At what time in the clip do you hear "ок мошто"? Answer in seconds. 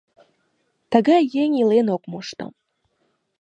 1.95-2.45